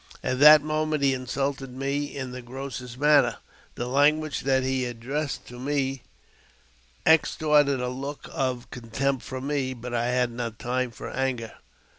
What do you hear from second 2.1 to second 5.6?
the grossest manner. The language that he addressed to